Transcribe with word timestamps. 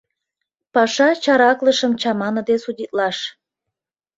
Паша 0.73 1.09
чараклышым 1.23 1.91
чаманыде 2.01 2.55
судитлаш. 2.63 3.17